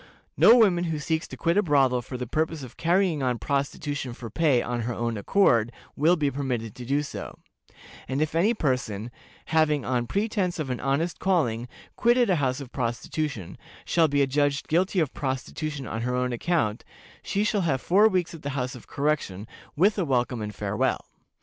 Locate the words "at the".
18.33-18.57